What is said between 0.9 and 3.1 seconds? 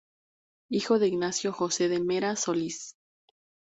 de Ignacio Jose de Meras Solis.